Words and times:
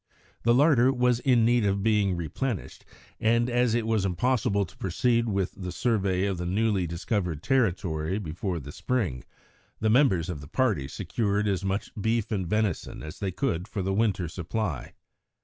The 0.41 0.55
larder 0.55 0.91
was 0.91 1.19
in 1.19 1.45
need 1.45 1.63
of 1.63 1.83
being 1.83 2.15
replenished, 2.17 2.85
and 3.19 3.47
as 3.51 3.75
it 3.75 3.85
was 3.85 4.03
impossible 4.03 4.65
to 4.65 4.75
proceed 4.77 5.29
with 5.29 5.53
the 5.55 5.71
survey 5.71 6.25
of 6.25 6.39
the 6.39 6.45
newly 6.47 6.87
discovered 6.87 7.43
territory 7.43 8.17
before 8.17 8.59
the 8.59 8.71
spring, 8.71 9.23
the 9.79 9.91
members 9.91 10.27
of 10.27 10.41
the 10.41 10.47
party 10.47 10.87
secured 10.87 11.47
as 11.47 11.63
much 11.63 11.91
beef 11.93 12.31
and 12.31 12.47
venison 12.47 13.03
as 13.03 13.19
they 13.19 13.29
could 13.31 13.67
for 13.67 13.83
winter 13.93 14.27
supply. 14.27 14.93